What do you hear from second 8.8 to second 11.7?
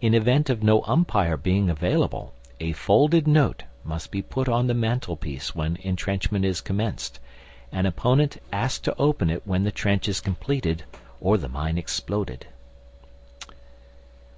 to open it when the trench is completed or the